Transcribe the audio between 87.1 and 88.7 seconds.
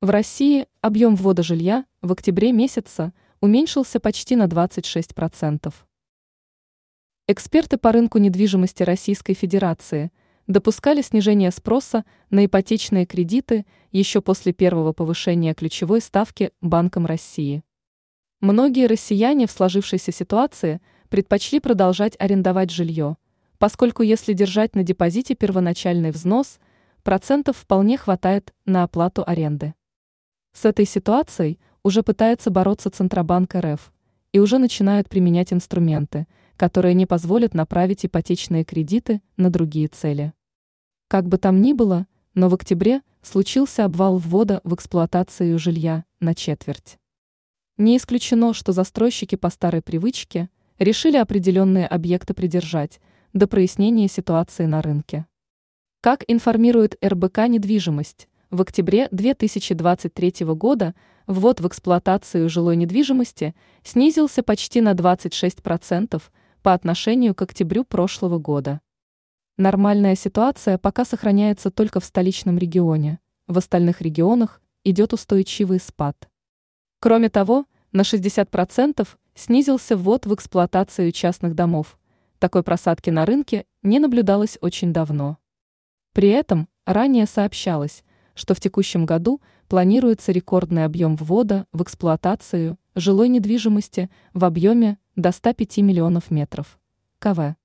сообщалось, что в